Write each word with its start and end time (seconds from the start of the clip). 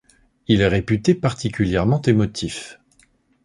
Il 0.47 0.61
est 0.61 0.67
réputé 0.67 1.13
particulièrement 1.13 2.01
émotif. 2.01 2.79